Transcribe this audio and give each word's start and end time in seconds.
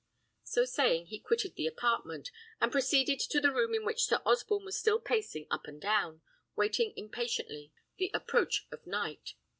So 0.43 0.65
saying, 0.65 1.05
he 1.05 1.19
quitted 1.19 1.53
the 1.53 1.67
apartment, 1.67 2.31
and 2.59 2.71
proceeded 2.71 3.19
to 3.19 3.39
the 3.39 3.51
room 3.51 3.75
in 3.75 3.85
which 3.85 4.05
Sir 4.05 4.19
Osborne 4.25 4.65
was 4.65 4.75
still 4.75 4.99
pacing 4.99 5.45
up 5.51 5.67
and 5.67 5.79
down, 5.79 6.23
waiting 6.55 6.93
impatiently 6.97 7.71
the 7.99 8.09
approach 8.11 8.65
of 8.71 8.87
night. 8.87 9.35